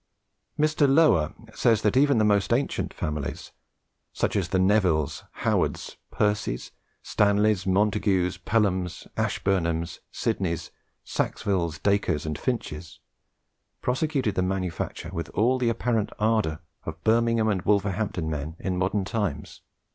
[0.57, 0.91] Mr.
[0.91, 3.51] Lower says even the most ancient families,
[4.11, 6.71] such as the Nevilles, Howards, Percys,
[7.03, 10.71] Stanleys, Montagues, Pelhams, Ashburnhams, Sidneys,
[11.05, 12.99] Sackvilles, Dacres, and Finches,
[13.83, 19.05] prosecuted the manufacture with all the apparent ardour of Birmingham and Wolverhampton men in modern
[19.05, 19.61] times.